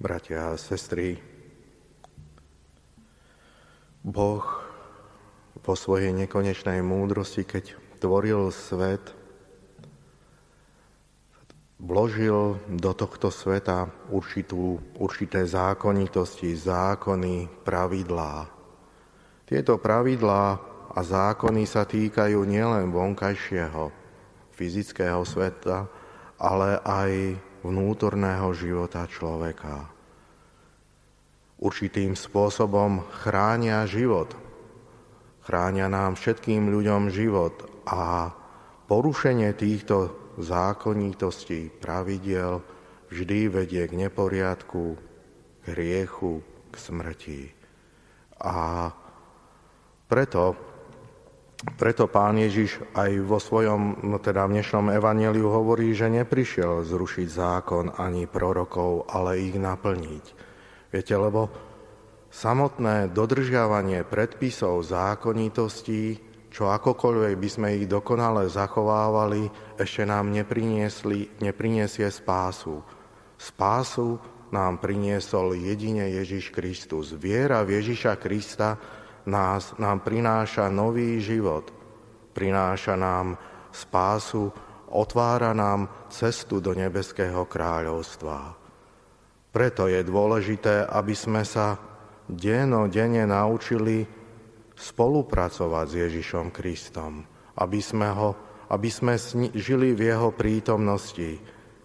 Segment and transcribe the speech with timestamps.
[0.00, 1.20] bratia a sestry,
[4.00, 4.40] Boh
[5.60, 9.12] vo svojej nekonečnej múdrosti, keď tvoril svet,
[11.76, 18.48] vložil do tohto sveta určitú, určité zákonitosti, zákony, pravidlá.
[19.44, 20.44] Tieto pravidlá
[20.96, 23.92] a zákony sa týkajú nielen vonkajšieho,
[24.56, 25.84] fyzického sveta,
[26.40, 27.10] ale aj
[27.64, 29.88] vnútorného života človeka.
[31.60, 34.32] Určitým spôsobom chránia život.
[35.44, 38.32] Chránia nám všetkým ľuďom život a
[38.88, 42.64] porušenie týchto zákonitostí, pravidel
[43.12, 46.40] vždy vedie k neporiadku, k hriechu,
[46.70, 47.42] k smrti.
[48.40, 48.88] A
[50.08, 50.69] preto
[51.60, 57.28] preto pán Ježiš aj vo svojom, no teda v dnešnom evaneliu hovorí, že neprišiel zrušiť
[57.28, 60.24] zákon ani prorokov, ale ich naplniť.
[60.88, 61.52] Viete, lebo
[62.32, 66.18] samotné dodržiavanie predpisov zákonitostí,
[66.50, 69.46] čo akokoľvek by sme ich dokonale zachovávali,
[69.78, 72.82] ešte nám nepriniesli, nepriniesie spásu.
[73.36, 74.18] Spásu
[74.50, 77.14] nám priniesol jedine Ježiš Kristus.
[77.14, 78.74] Viera v Ježiša Krista
[79.28, 81.68] nás, nám prináša nový život,
[82.32, 83.36] prináša nám
[83.74, 84.48] spásu,
[84.90, 88.54] otvára nám cestu do nebeského kráľovstva.
[89.50, 91.74] Preto je dôležité, aby sme sa
[92.30, 94.06] deno denne naučili
[94.78, 97.26] spolupracovať s Ježišom Kristom,
[97.58, 98.30] aby sme, ho,
[98.70, 99.18] aby sme
[99.52, 101.36] žili v jeho prítomnosti.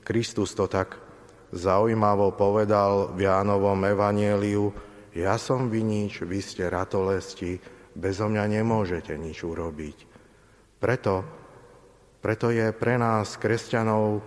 [0.05, 0.95] Kristus to tak
[1.49, 4.69] zaujímavo povedal v Jánovom evanieliu,
[5.15, 7.55] ja som vinič, vy ste ratolesti,
[7.95, 9.97] bezo mňa nemôžete nič urobiť.
[10.75, 11.13] Preto,
[12.19, 14.19] preto je pre nás, kresťanov,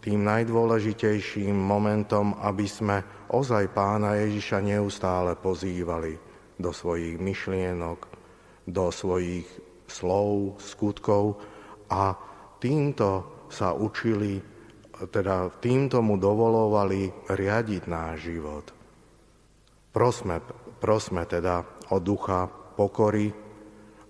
[0.00, 6.16] tým najdôležitejším momentom, aby sme ozaj pána Ježiša neustále pozývali
[6.60, 8.00] do svojich myšlienok,
[8.68, 9.48] do svojich
[9.88, 11.40] slov, skutkov
[11.88, 12.16] a
[12.60, 14.40] týmto sa učili,
[15.08, 18.83] teda týmto mu dovolovali riadiť náš život.
[19.94, 20.42] Prosme,
[20.82, 21.62] prosme teda
[21.94, 23.30] o ducha pokory,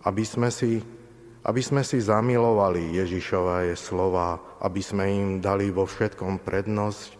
[0.09, 0.81] aby sme si,
[1.45, 7.11] aby sme si zamilovali Ježišové slova, aby sme im dali vo všetkom prednosť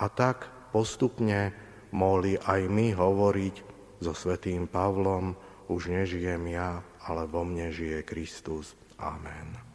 [0.00, 1.52] a tak postupne
[1.92, 3.54] mohli aj my hovoriť
[4.00, 5.36] so svetým Pavlom,
[5.68, 8.72] už nežijem ja, ale vo mne žije Kristus.
[8.96, 9.69] Amen.